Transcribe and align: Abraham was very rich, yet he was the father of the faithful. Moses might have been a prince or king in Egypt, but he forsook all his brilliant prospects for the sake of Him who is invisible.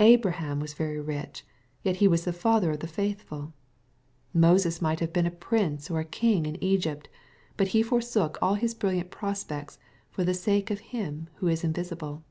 Abraham 0.00 0.58
was 0.58 0.74
very 0.74 0.98
rich, 0.98 1.46
yet 1.84 1.98
he 1.98 2.08
was 2.08 2.24
the 2.24 2.32
father 2.32 2.72
of 2.72 2.80
the 2.80 2.88
faithful. 2.88 3.52
Moses 4.34 4.82
might 4.82 4.98
have 4.98 5.12
been 5.12 5.26
a 5.28 5.30
prince 5.30 5.88
or 5.88 6.02
king 6.02 6.44
in 6.44 6.60
Egypt, 6.60 7.08
but 7.56 7.68
he 7.68 7.80
forsook 7.80 8.36
all 8.42 8.54
his 8.54 8.74
brilliant 8.74 9.12
prospects 9.12 9.78
for 10.10 10.24
the 10.24 10.34
sake 10.34 10.72
of 10.72 10.80
Him 10.90 11.28
who 11.36 11.46
is 11.46 11.62
invisible. 11.62 12.24